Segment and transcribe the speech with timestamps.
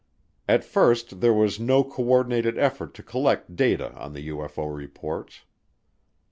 [0.49, 5.41] At first there was no co ordinated effort to collect data on the UFO reports.